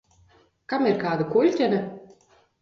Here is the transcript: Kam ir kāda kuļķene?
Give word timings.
Kam 0.73 0.87
ir 0.93 0.97
kāda 1.03 1.27
kuļķene? 1.35 1.83